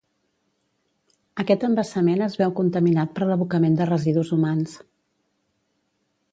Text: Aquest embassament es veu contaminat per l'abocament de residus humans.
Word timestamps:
Aquest 1.43 1.65
embassament 1.67 2.25
es 2.29 2.39
veu 2.43 2.55
contaminat 2.61 3.13
per 3.19 3.27
l'abocament 3.33 3.79
de 3.83 3.89
residus 3.93 4.35
humans. 4.39 4.77